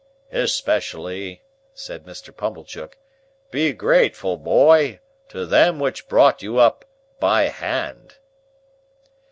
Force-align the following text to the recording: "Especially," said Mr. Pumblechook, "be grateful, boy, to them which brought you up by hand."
"Especially," 0.31 1.43
said 1.75 2.05
Mr. 2.07 2.35
Pumblechook, 2.35 2.97
"be 3.51 3.71
grateful, 3.71 4.35
boy, 4.35 4.99
to 5.29 5.45
them 5.45 5.79
which 5.79 6.07
brought 6.07 6.41
you 6.41 6.57
up 6.57 6.85
by 7.19 7.43
hand." 7.49 8.15